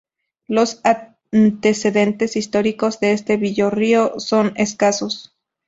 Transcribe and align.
Los 0.47 0.81
antecedentes 1.31 2.35
históricos 2.35 2.99
de 3.01 3.11
este 3.11 3.37
villorrio 3.37 4.15
son 4.19 4.53
escasos. 4.55 5.35